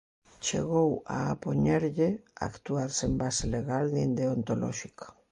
[0.45, 2.09] Chegou a apoñerlle
[2.49, 5.05] actuar sen base legal nin deontolóxica.